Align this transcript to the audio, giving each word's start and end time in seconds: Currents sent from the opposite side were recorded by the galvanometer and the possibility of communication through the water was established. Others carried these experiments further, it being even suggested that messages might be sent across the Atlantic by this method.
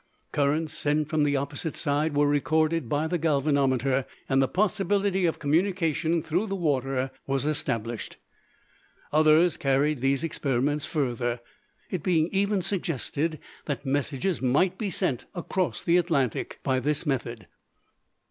Currents 0.31 0.73
sent 0.73 1.09
from 1.09 1.21
the 1.25 1.35
opposite 1.37 1.75
side 1.77 2.15
were 2.15 2.25
recorded 2.27 2.89
by 2.89 3.05
the 3.05 3.19
galvanometer 3.19 4.07
and 4.27 4.41
the 4.41 4.47
possibility 4.47 5.27
of 5.27 5.37
communication 5.37 6.23
through 6.23 6.47
the 6.47 6.55
water 6.55 7.11
was 7.27 7.45
established. 7.45 8.17
Others 9.13 9.57
carried 9.57 10.01
these 10.01 10.23
experiments 10.23 10.87
further, 10.87 11.39
it 11.91 12.01
being 12.01 12.29
even 12.31 12.63
suggested 12.63 13.37
that 13.65 13.85
messages 13.85 14.41
might 14.41 14.75
be 14.79 14.89
sent 14.89 15.25
across 15.35 15.83
the 15.83 15.97
Atlantic 15.97 16.59
by 16.63 16.79
this 16.79 17.05
method. 17.05 17.45